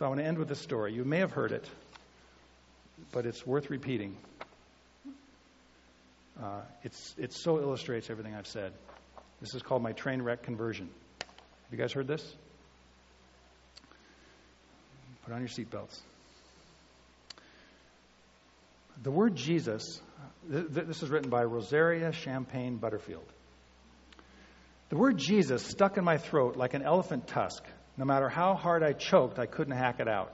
[0.00, 0.92] So I want to end with this story.
[0.92, 1.64] You may have heard it,
[3.12, 4.16] but it's worth repeating.
[6.36, 8.72] Uh, it's, it so illustrates everything I've said.
[9.40, 10.90] This is called my train wreck conversion.
[11.20, 12.34] Have you guys heard this?
[15.24, 16.00] Put on your seatbelts.
[19.00, 20.00] The word Jesus,
[20.50, 23.32] th- th- this is written by Rosaria Champagne Butterfield.
[24.88, 27.62] The word Jesus stuck in my throat like an elephant tusk.
[27.96, 30.32] No matter how hard I choked, I couldn't hack it out.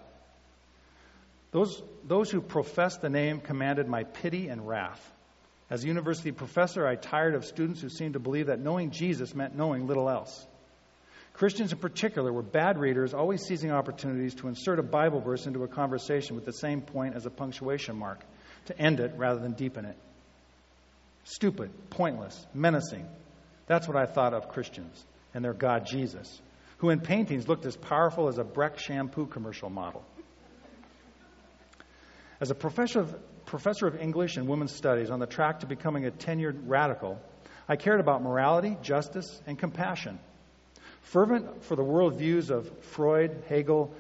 [1.53, 5.01] Those, those who professed the name commanded my pity and wrath.
[5.69, 9.35] As a university professor, I tired of students who seemed to believe that knowing Jesus
[9.35, 10.47] meant knowing little else.
[11.35, 15.63] Christians in particular were bad readers, always seizing opportunities to insert a Bible verse into
[15.63, 18.21] a conversation with the same point as a punctuation mark,
[18.67, 19.97] to end it rather than deepen it.
[21.25, 23.07] Stupid, pointless, menacing.
[23.67, 26.41] That's what I thought of Christians and their God Jesus,
[26.81, 30.03] who in paintings looked as powerful as a Breck shampoo commercial model.
[32.41, 36.07] As a professor of, professor of English and women's studies on the track to becoming
[36.07, 37.21] a tenured radical,
[37.69, 40.19] I cared about morality, justice, and compassion.
[41.03, 43.93] Fervent for the worldviews of Freud, Hegel,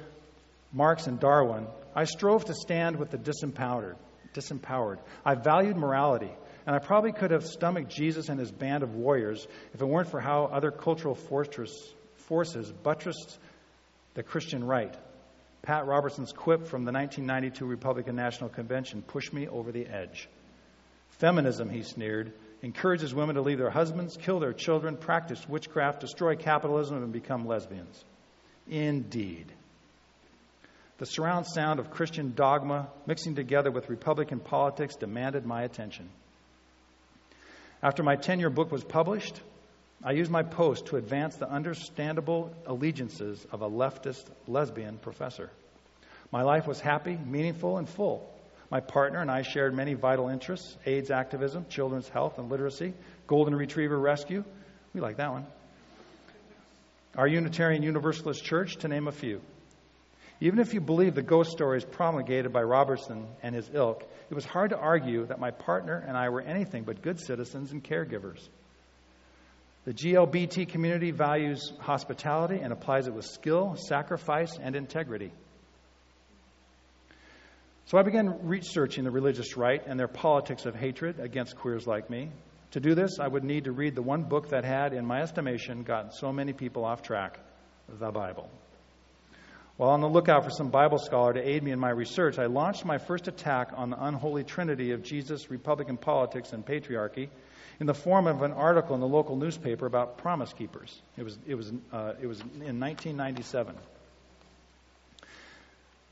[0.72, 3.97] Marx, and Darwin, I strove to stand with the disempowered.
[4.33, 5.00] disempowered.
[5.22, 6.33] I valued morality,
[6.67, 10.09] and I probably could have stomached Jesus and his band of warriors if it weren't
[10.09, 11.92] for how other cultural fortress,
[12.31, 13.39] forces buttressed
[14.14, 14.95] the Christian right.
[15.62, 20.28] Pat Robertson's quip from the 1992 Republican National Convention pushed me over the edge.
[21.19, 26.37] Feminism, he sneered, encourages women to leave their husbands, kill their children, practice witchcraft, destroy
[26.37, 28.05] capitalism, and become lesbians.
[28.69, 29.47] Indeed.
[30.98, 36.09] The surround sound of Christian dogma mixing together with Republican politics demanded my attention.
[37.83, 39.41] After my tenure book was published,
[40.03, 45.51] I used my post to advance the understandable allegiances of a leftist lesbian professor.
[46.33, 48.27] My life was happy, meaningful, and full.
[48.71, 52.95] My partner and I shared many vital interests AIDS activism, children's health and literacy,
[53.27, 54.44] golden retriever rescue.
[54.94, 55.47] We like that one.
[57.16, 59.43] Our Unitarian Universalist Church, to name a few.
[60.41, 64.47] Even if you believe the ghost stories promulgated by Robertson and his ilk, it was
[64.47, 68.49] hard to argue that my partner and I were anything but good citizens and caregivers.
[69.84, 75.32] The GLBT community values hospitality and applies it with skill, sacrifice, and integrity.
[77.86, 82.10] So I began researching the religious right and their politics of hatred against queers like
[82.10, 82.30] me.
[82.72, 85.22] To do this, I would need to read the one book that had, in my
[85.22, 87.41] estimation, gotten so many people off track
[87.88, 88.48] the Bible.
[89.76, 92.47] While on the lookout for some Bible scholar to aid me in my research, I
[92.47, 97.30] launched my first attack on the unholy trinity of Jesus, Republican politics, and patriarchy
[97.80, 101.00] in the form of an article in the local newspaper about promise keepers.
[101.16, 103.74] It was, it was, uh, it was in 1997.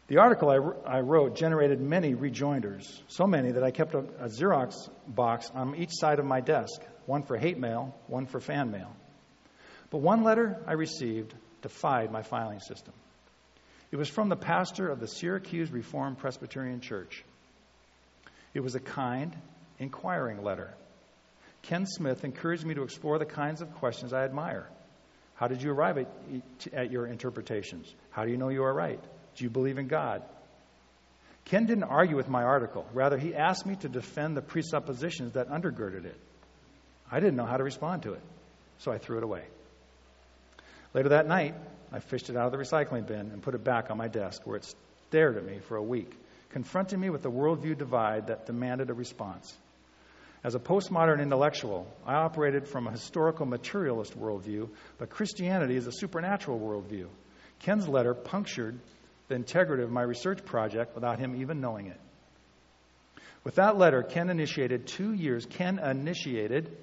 [0.09, 4.29] The article I, I, wrote generated many rejoinders, so many that I kept a, a
[4.29, 8.71] Xerox box on each side of my desk one for hate mail, one for fan
[8.71, 8.95] mail.
[9.91, 12.95] But one letter I received defied my filing system.
[13.91, 17.25] It was from the pastor of the Syracuse Reformed Presbyterian Church.
[18.55, 19.35] It was a kind,
[19.79, 20.75] inquiring letter.
[21.63, 24.67] Ken Smith encouraged me to explore the kinds of questions I admire.
[25.35, 26.09] How did you arrive at,
[26.73, 27.93] at your interpretations?
[28.11, 29.01] How do you know you are right?
[29.37, 30.23] Do you believe in God?
[31.45, 32.87] Ken didn't argue with my article.
[32.93, 36.17] Rather, he asked me to defend the presuppositions that undergirded it.
[37.11, 38.23] I didn't know how to respond to it,
[38.79, 39.45] so I threw it away.
[40.93, 41.55] Later that night,
[41.93, 44.43] I fished it out of the recycling bin and put it back on my desk,
[44.45, 44.75] where it
[45.09, 46.13] stared at me for a week,
[46.51, 49.55] confronting me with the worldview divide that demanded a response.
[50.45, 55.93] As a postmodern intellectual, I operated from a historical materialist worldview, but Christianity is a
[55.93, 57.09] supernatural worldview.
[57.61, 58.79] Ken's letter punctured
[59.27, 62.01] the integrity of my research project without him even knowing it.
[63.43, 66.77] With that letter, Ken initiated two years, Ken initiated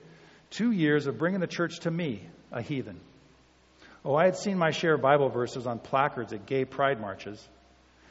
[0.49, 2.99] two years of bringing the church to me, a heathen.
[4.03, 7.45] Oh, I had seen my share of Bible verses on placards at gay pride marches.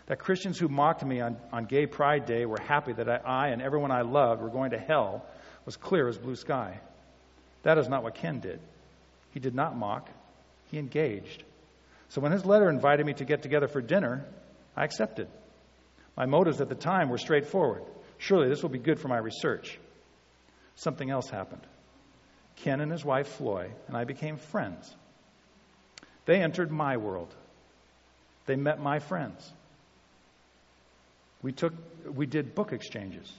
[0.07, 3.49] That Christians who mocked me on, on Gay Pride Day were happy that I, I
[3.49, 5.25] and everyone I loved were going to hell
[5.65, 6.79] was clear as blue sky.
[7.63, 8.61] That is not what Ken did.
[9.33, 10.09] He did not mock,
[10.71, 11.43] he engaged.
[12.11, 14.25] So when his letter invited me to get together for dinner,
[14.77, 15.29] I accepted.
[16.17, 17.83] My motives at the time were straightforward.
[18.19, 19.79] Surely this will be good for my research.
[20.77, 21.63] Something else happened.
[22.57, 24.95] Ken and his wife, Floy, and I became friends.
[26.27, 27.35] They entered my world.
[28.47, 29.51] They met my friends.
[31.43, 31.75] We, took,
[32.15, 33.31] we did book exchanges.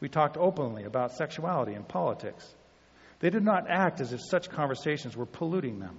[0.00, 2.46] We talked openly about sexuality and politics.
[3.20, 5.96] They did not act as if such conversations were polluting them.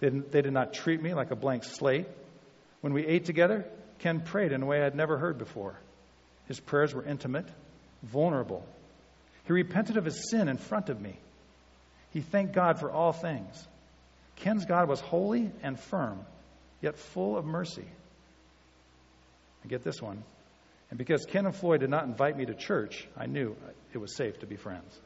[0.00, 2.06] They, they did not treat me like a blank slate.
[2.80, 3.64] When we ate together,
[4.00, 5.78] Ken prayed in a way I'd never heard before.
[6.48, 7.46] His prayers were intimate,
[8.02, 8.66] vulnerable.
[9.44, 11.16] He repented of his sin in front of me.
[12.12, 13.66] He thanked God for all things.
[14.36, 16.20] Ken's God was holy and firm,
[16.82, 17.86] yet full of mercy.
[19.64, 20.22] I get this one.
[20.90, 23.56] And because Ken and Floy did not invite me to church, I knew
[23.92, 25.00] it was safe to be friends.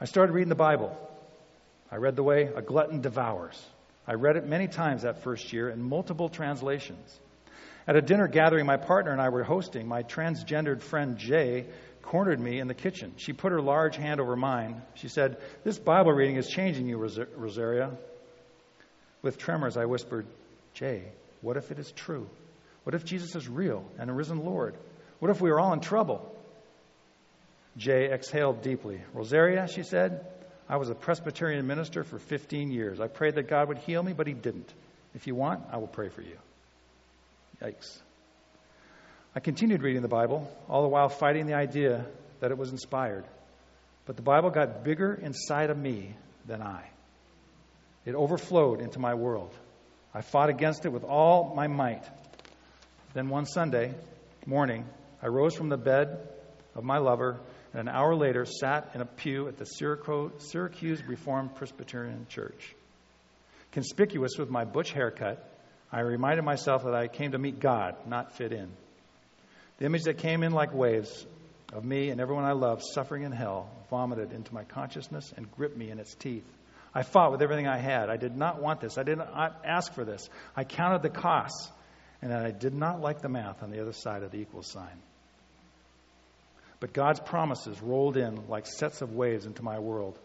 [0.00, 0.96] I started reading the Bible.
[1.90, 3.60] I read the way a glutton devours.
[4.06, 7.20] I read it many times that first year in multiple translations.
[7.86, 11.66] At a dinner gathering my partner and I were hosting, my transgendered friend Jay
[12.02, 13.14] cornered me in the kitchen.
[13.16, 14.82] She put her large hand over mine.
[14.94, 17.90] She said, This Bible reading is changing you, Rosaria.
[19.22, 20.26] With tremors, I whispered,
[20.74, 21.04] Jay,
[21.40, 22.28] what if it is true?
[22.84, 24.74] What if Jesus is real and a risen Lord?
[25.20, 26.28] What if we are all in trouble?
[27.76, 29.00] Jay exhaled deeply.
[29.14, 30.26] Rosaria, she said,
[30.68, 33.00] I was a Presbyterian minister for 15 years.
[33.00, 34.72] I prayed that God would heal me, but He didn't.
[35.14, 36.36] If you want, I will pray for you.
[37.62, 37.98] Yikes.
[39.34, 42.04] I continued reading the Bible, all the while fighting the idea
[42.40, 43.24] that it was inspired.
[44.04, 46.14] But the Bible got bigger inside of me
[46.46, 46.84] than I.
[48.04, 49.54] It overflowed into my world.
[50.12, 52.04] I fought against it with all my might.
[53.14, 53.94] Then one Sunday
[54.46, 54.86] morning,
[55.22, 56.28] I rose from the bed
[56.74, 57.38] of my lover
[57.72, 62.74] and an hour later sat in a pew at the Syracuse Reformed Presbyterian Church.
[63.72, 65.48] Conspicuous with my butch haircut,
[65.90, 68.68] I reminded myself that I came to meet God, not fit in.
[69.78, 71.26] The image that came in like waves
[71.72, 75.76] of me and everyone I love suffering in hell vomited into my consciousness and gripped
[75.76, 76.44] me in its teeth.
[76.94, 78.10] I fought with everything I had.
[78.10, 78.98] I did not want this.
[78.98, 80.28] I did not ask for this.
[80.54, 81.70] I counted the costs,
[82.22, 84.62] and that I did not like the math on the other side of the equal
[84.62, 85.02] sign.
[86.80, 90.18] But God's promises rolled in like sets of waves into my world.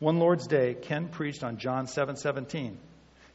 [0.00, 2.76] One Lord's Day, Ken preached on John 7 17.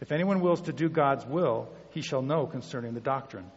[0.01, 3.49] If anyone wills to do God's will, he shall know concerning the doctrine.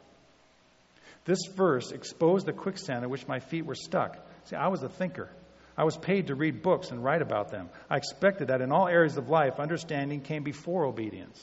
[1.25, 4.17] This verse exposed the quicksand in which my feet were stuck.
[4.47, 5.29] See, I was a thinker.
[5.76, 7.69] I was paid to read books and write about them.
[7.88, 11.41] I expected that in all areas of life, understanding came before obedience.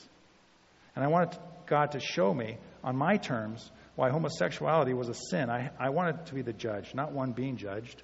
[0.94, 5.50] And I wanted God to show me on my terms why homosexuality was a sin.
[5.50, 8.02] I, I wanted to be the judge, not one being judged.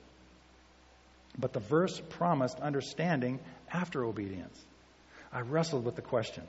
[1.39, 3.41] But the verse promised understanding
[3.73, 4.59] after obedience.
[5.33, 6.45] I wrestled with the question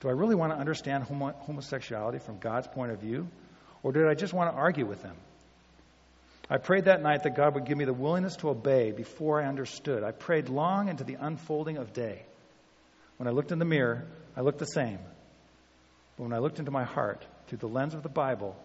[0.00, 3.28] Do I really want to understand homo- homosexuality from God's point of view?
[3.82, 5.14] Or did I just want to argue with Him?
[6.48, 9.46] I prayed that night that God would give me the willingness to obey before I
[9.46, 10.04] understood.
[10.04, 12.22] I prayed long into the unfolding of day.
[13.16, 14.06] When I looked in the mirror,
[14.36, 14.98] I looked the same.
[16.16, 18.56] But when I looked into my heart through the lens of the Bible,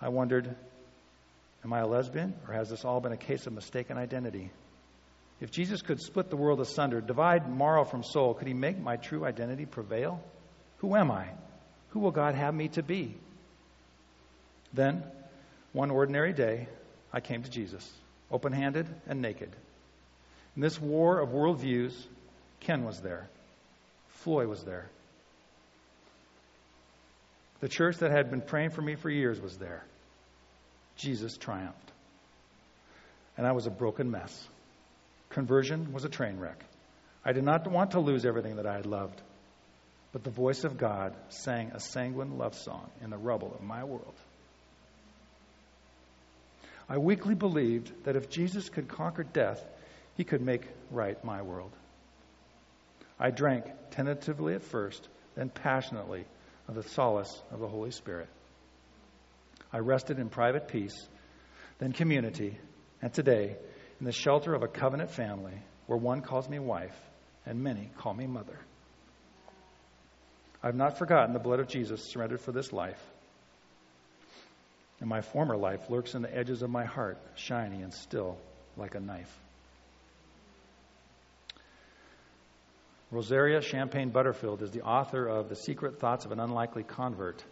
[0.00, 0.54] I wondered,
[1.64, 4.50] am I a lesbian, or has this all been a case of mistaken identity?
[5.40, 8.96] If Jesus could split the world asunder, divide marrow from soul, could he make my
[8.96, 10.20] true identity prevail?
[10.78, 11.28] Who am I?
[11.90, 13.14] Who will God have me to be?
[14.72, 15.04] Then,
[15.72, 16.68] one ordinary day,
[17.12, 17.88] I came to Jesus,
[18.30, 19.50] open handed and naked.
[20.56, 21.94] In this war of worldviews,
[22.60, 23.28] Ken was there,
[24.08, 24.88] Floy was there,
[27.60, 29.84] the church that had been praying for me for years was there.
[30.96, 31.92] Jesus triumphed.
[33.36, 34.46] And I was a broken mess.
[35.30, 36.64] Conversion was a train wreck.
[37.24, 39.20] I did not want to lose everything that I had loved.
[40.12, 43.84] But the voice of God sang a sanguine love song in the rubble of my
[43.84, 44.14] world.
[46.88, 49.62] I weakly believed that if Jesus could conquer death,
[50.16, 51.70] he could make right my world.
[53.20, 56.24] I drank tentatively at first, then passionately
[56.68, 58.28] of the solace of the Holy Spirit.
[59.72, 60.96] I rested in private peace,
[61.78, 62.58] then community,
[63.02, 63.56] and today
[63.98, 65.54] in the shelter of a covenant family
[65.86, 66.96] where one calls me wife
[67.46, 68.58] and many call me mother.
[70.62, 73.00] I've not forgotten the blood of Jesus surrendered for this life.
[75.00, 78.36] And my former life lurks in the edges of my heart, shiny and still
[78.76, 79.32] like a knife.
[83.10, 87.42] Rosaria Champagne Butterfield is the author of The Secret Thoughts of an Unlikely Convert.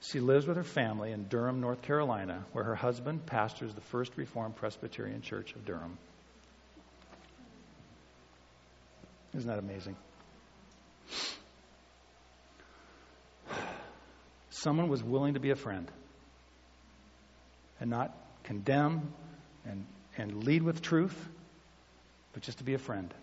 [0.00, 4.16] She lives with her family in Durham, North Carolina, where her husband pastors the First
[4.16, 5.96] Reformed Presbyterian Church of Durham.
[9.34, 9.96] Isn't that amazing?
[14.50, 15.90] Someone was willing to be a friend
[17.80, 19.12] and not condemn
[19.64, 19.86] and,
[20.18, 21.16] and lead with truth,
[22.32, 23.14] but just to be a friend.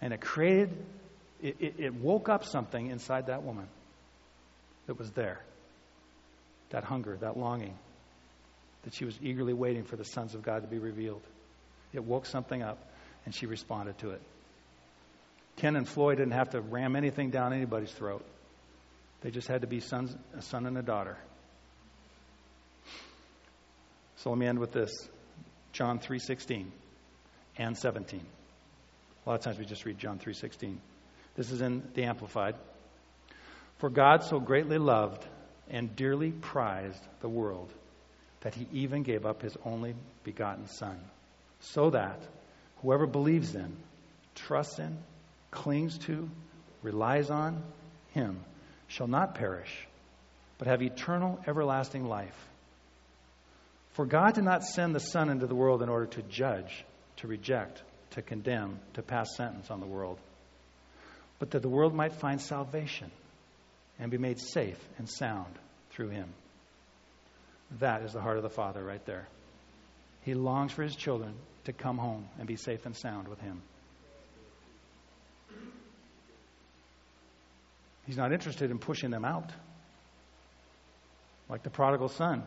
[0.00, 0.76] And it created,
[1.42, 3.66] it, it, it woke up something inside that woman
[4.86, 5.40] that was there
[6.70, 7.74] that hunger, that longing,
[8.84, 11.22] that she was eagerly waiting for the sons of God to be revealed.
[11.92, 12.78] It woke something up,
[13.24, 14.20] and she responded to it.
[15.56, 18.24] Ken and Floy didn't have to ram anything down anybody's throat.
[19.22, 21.16] They just had to be sons, a son and a daughter.
[24.16, 24.90] So let me end with this.
[25.72, 26.66] John 3:16
[27.58, 28.20] and 17.
[29.26, 30.78] A lot of times we just read John 3:16.
[31.34, 32.54] This is in the amplified.
[33.78, 35.26] For God so greatly loved
[35.68, 37.72] and dearly prized the world
[38.40, 40.98] that he even gave up his only begotten son
[41.60, 42.20] so that
[42.82, 43.76] whoever believes in,
[44.34, 44.96] trusts in,
[45.50, 46.30] clings to,
[46.82, 47.62] relies on
[48.12, 48.38] him
[48.86, 49.86] shall not perish
[50.58, 52.46] but have eternal everlasting life.
[53.92, 56.84] For God did not send the Son into the world in order to judge,
[57.16, 60.18] to reject, to condemn, to pass sentence on the world,
[61.38, 63.10] but that the world might find salvation
[63.98, 65.54] and be made safe and sound
[65.90, 66.28] through him.
[67.78, 69.26] That is the heart of the Father right there.
[70.22, 71.34] He longs for his children
[71.64, 73.62] to come home and be safe and sound with him.
[78.06, 79.50] He's not interested in pushing them out.
[81.48, 82.44] Like the prodigal son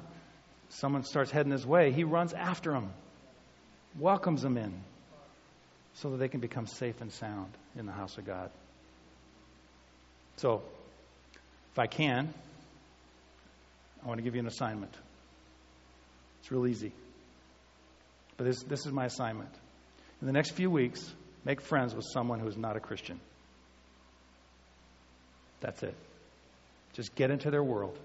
[0.69, 2.91] someone starts heading his way, he runs after them,
[3.97, 4.73] welcomes them in,
[6.01, 8.49] so that they can become safe and sound in the house of God.
[10.37, 10.61] So,
[11.73, 12.33] if I can,
[14.03, 14.93] I want to give you an assignment.
[16.39, 16.93] It's real easy.
[18.37, 19.49] But this, this is my assignment.
[20.21, 21.13] In the next few weeks,
[21.43, 23.19] make friends with someone who is not a Christian.
[25.59, 25.95] That's it.
[26.93, 27.97] Just get into their world.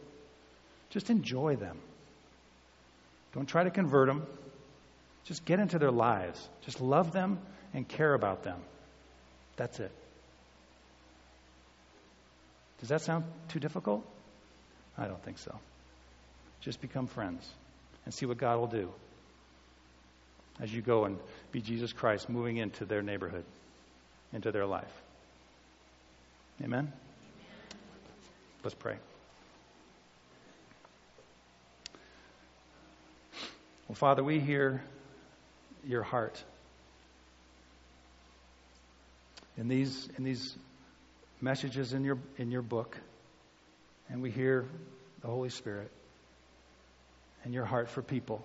[0.91, 1.79] Just enjoy them.
[3.33, 4.27] Don't try to convert them.
[5.25, 6.49] Just get into their lives.
[6.65, 7.39] Just love them
[7.75, 8.59] and care about them.
[9.57, 9.93] That's it.
[12.81, 14.05] Does that sound too difficult?
[14.97, 15.55] I don't think so.
[16.61, 17.47] Just become friends
[18.05, 18.91] and see what God will do
[20.61, 21.19] as you go and
[21.51, 23.45] be Jesus Christ moving into their neighborhood,
[24.33, 24.93] into their life.
[26.63, 26.93] Amen?
[28.63, 28.97] Let's pray.
[33.89, 34.83] Well, Father, we hear
[35.87, 36.43] your heart.
[39.57, 40.57] In these, in these
[41.41, 42.99] messages in your, in your book,
[44.09, 44.67] and we hear
[45.21, 45.91] the Holy Spirit
[47.45, 48.43] and your heart for people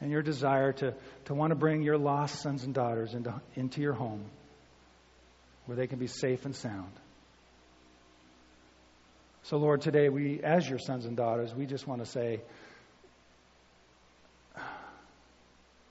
[0.00, 0.94] and your desire to,
[1.26, 4.24] to want to bring your lost sons and daughters into, into your home
[5.66, 6.92] where they can be safe and sound.
[9.44, 12.40] So, Lord, today we, as your sons and daughters, we just want to say,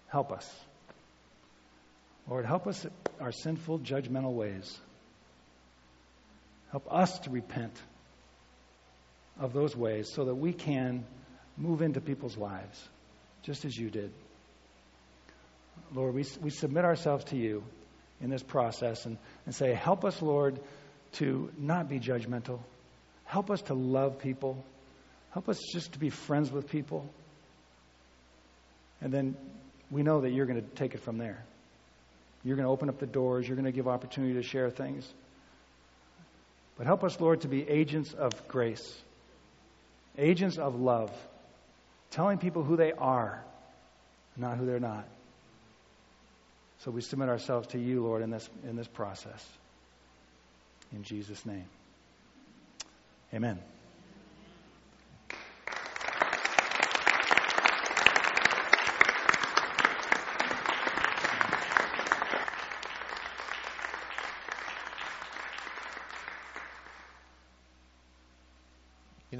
[0.07, 0.47] Help us.
[2.29, 2.85] Lord, help us
[3.19, 4.77] our sinful, judgmental ways.
[6.71, 7.75] Help us to repent
[9.39, 11.05] of those ways so that we can
[11.57, 12.87] move into people's lives,
[13.43, 14.11] just as you did.
[15.93, 17.63] Lord, we, we submit ourselves to you
[18.21, 20.59] in this process and, and say, Help us, Lord,
[21.13, 22.59] to not be judgmental.
[23.25, 24.63] Help us to love people.
[25.31, 27.07] Help us just to be friends with people.
[29.01, 29.35] And then
[29.91, 31.43] we know that you're going to take it from there.
[32.43, 35.07] You're going to open up the doors, you're going to give opportunity to share things.
[36.77, 38.97] But help us, Lord, to be agents of grace,
[40.17, 41.11] agents of love,
[42.11, 43.43] telling people who they are,
[44.35, 45.07] not who they're not.
[46.79, 49.47] So we submit ourselves to you, Lord, in this, in this process.
[50.91, 51.65] In Jesus' name.
[53.33, 53.59] Amen.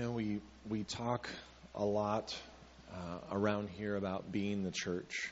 [0.01, 1.29] We we talk
[1.75, 2.35] a lot
[2.91, 5.31] uh, around here about being the church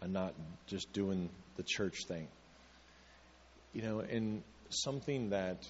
[0.00, 0.32] and not
[0.66, 2.28] just doing the church thing.
[3.72, 5.66] You know, and something that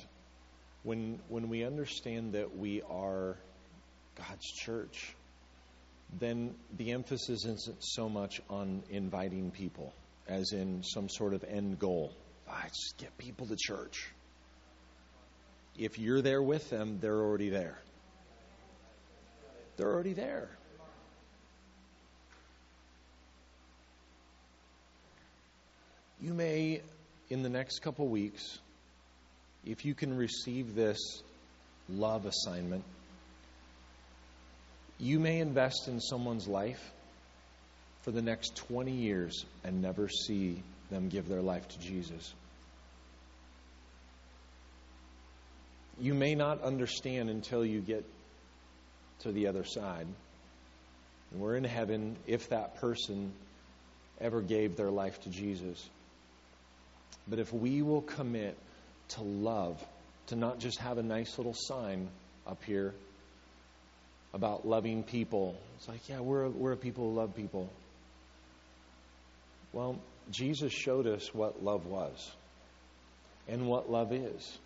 [0.83, 3.37] when when we understand that we are
[4.17, 5.15] God's church,
[6.19, 9.93] then the emphasis isn't so much on inviting people
[10.29, 12.13] as in some sort of end goal.
[12.49, 14.09] Ah, just get people to church.
[15.79, 17.79] If you're there with them, they're already there.
[19.77, 20.49] They're already there.
[26.21, 26.81] You may,
[27.29, 28.59] in the next couple weeks,
[29.67, 31.23] if you can receive this
[31.89, 32.85] love assignment,
[34.99, 36.81] you may invest in someone's life
[38.03, 42.33] for the next 20 years and never see them give their life to Jesus.
[46.01, 48.05] You may not understand until you get
[49.21, 50.07] to the other side.
[51.33, 53.33] And we're in heaven if that person
[54.21, 55.89] ever gave their life to Jesus.
[57.29, 58.57] But if we will commit
[59.09, 59.85] to love,
[60.29, 62.09] to not just have a nice little sign
[62.47, 62.95] up here
[64.33, 65.57] about loving people.
[65.77, 67.71] It's like, yeah, we're, we're a people who love people.
[69.73, 69.99] Well,
[70.31, 72.31] Jesus showed us what love was
[73.49, 74.59] and what love is.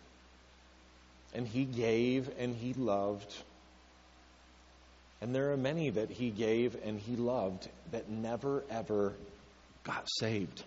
[1.33, 3.33] And he gave and he loved.
[5.21, 9.13] And there are many that he gave and he loved that never, ever
[9.83, 10.63] got saved.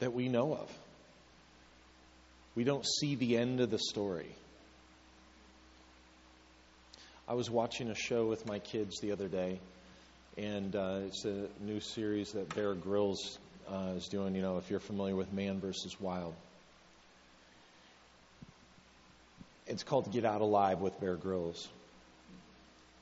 [0.00, 0.70] That we know of.
[2.56, 4.34] We don't see the end of the story.
[7.26, 9.58] I was watching a show with my kids the other day,
[10.36, 14.34] and uh, it's a new series that Bear Grylls uh, is doing.
[14.34, 16.34] You know, if you're familiar with Man versus Wild,
[19.66, 21.66] it's called Get Out Alive with Bear Grylls.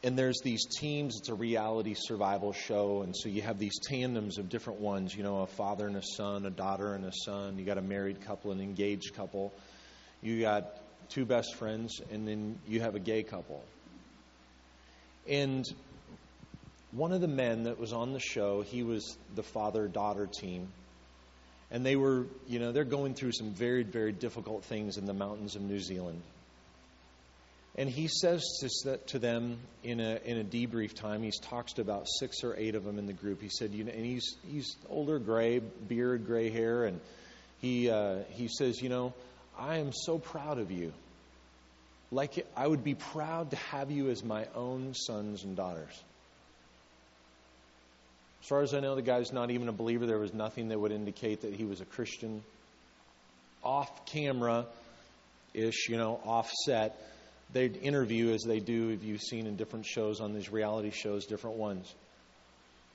[0.05, 1.17] And there's these teams.
[1.17, 5.15] It's a reality survival show, and so you have these tandems of different ones.
[5.15, 7.57] You know, a father and a son, a daughter and a son.
[7.57, 9.53] You got a married couple, an engaged couple.
[10.21, 10.77] You got
[11.09, 13.63] two best friends, and then you have a gay couple.
[15.29, 15.65] And
[16.91, 20.69] one of the men that was on the show, he was the father daughter team.
[21.71, 25.15] And they were, you know, they're going through some very, very difficult things in the
[25.15, 26.21] mountains of New Zealand.
[27.77, 28.43] And he says
[29.07, 32.75] to them in a, in a debrief time, he talks to about six or eight
[32.75, 33.41] of them in the group.
[33.41, 37.01] He said, you know, and he's, he's older, gray, beard, gray hair, and
[37.63, 39.15] he, uh, he says, you know,
[39.59, 40.93] I am so proud of you.
[42.11, 45.99] Like I would be proud to have you as my own sons and daughters.
[48.43, 50.05] As far as I know, the guy's not even a believer.
[50.05, 52.43] There was nothing that would indicate that he was a Christian.
[53.65, 54.67] Off camera
[55.55, 57.01] ish, you know, offset
[57.53, 61.27] they'd interview as they do, if you've seen in different shows on these reality shows,
[61.27, 61.95] different ones.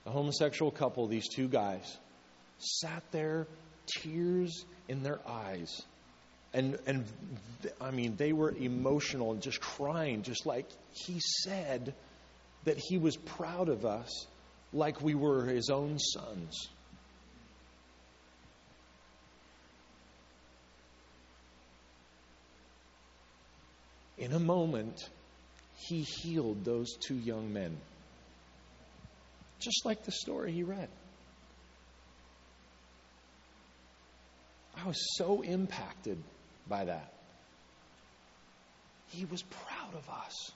[0.05, 1.97] A homosexual couple, these two guys,
[2.57, 3.47] sat there,
[3.85, 5.81] tears in their eyes.
[6.53, 7.05] And, and
[7.81, 11.93] I mean, they were emotional and just crying, just like he said
[12.63, 14.25] that he was proud of us,
[14.73, 16.69] like we were his own sons.
[24.17, 25.09] In a moment,
[25.75, 27.77] he healed those two young men.
[29.59, 30.89] Just like the story he read.
[34.75, 36.17] I was so impacted
[36.67, 37.13] by that.
[39.09, 40.51] He was proud of us.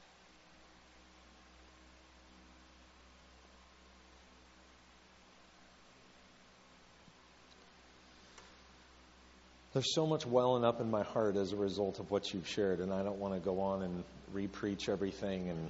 [9.74, 12.80] There's so much welling up in my heart as a result of what you've shared,
[12.80, 14.04] and I don't want to go on and
[14.36, 15.50] repreach everything.
[15.50, 15.70] And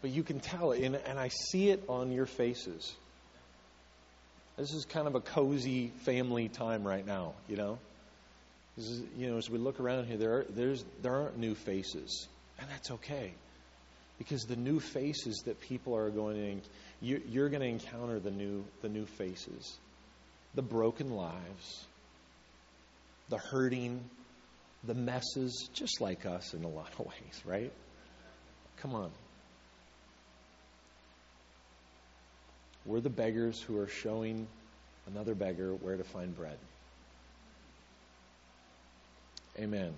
[0.00, 2.94] but you can tell and, and I see it on your faces.
[4.56, 7.78] This is kind of a cozy family time right now, you know.
[8.78, 12.28] Is, you know, as we look around here, there are, there's there aren't new faces,
[12.58, 13.32] and that's okay,
[14.18, 16.68] because the new faces that people are going to,
[17.02, 19.76] you, you're going to encounter the new the new faces
[20.54, 21.84] the broken lives,
[23.28, 24.02] the hurting,
[24.84, 27.72] the messes, just like us in a lot of ways, right?
[28.78, 29.10] Come on.
[32.86, 34.48] We're the beggars who are showing
[35.06, 36.58] another beggar where to find bread.
[39.58, 39.92] Amen.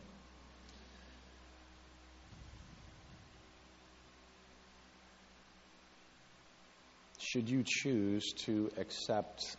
[7.19, 9.57] Should you choose to accept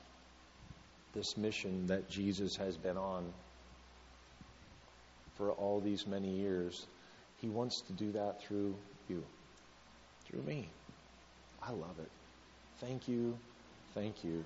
[1.14, 3.32] this mission that Jesus has been on
[5.36, 6.86] for all these many years.
[7.38, 8.76] He wants to do that through
[9.10, 9.24] you,
[10.26, 10.68] through me.
[11.62, 12.10] I love it.
[12.80, 13.38] Thank you.
[13.94, 14.44] Thank you